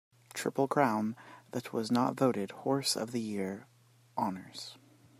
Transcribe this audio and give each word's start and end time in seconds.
Triple 0.33 0.67
Crown 0.67 1.15
that 1.51 1.73
was 1.73 1.91
not 1.91 2.15
voted 2.17 2.49
"Horse 2.49 2.95
of 2.95 3.11
the 3.11 3.21
Year" 3.21 3.67
honors. 4.17 4.75